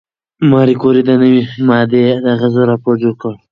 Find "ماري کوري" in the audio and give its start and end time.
0.51-1.01